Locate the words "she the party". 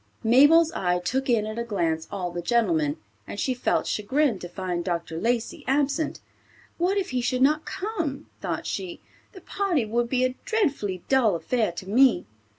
8.65-9.85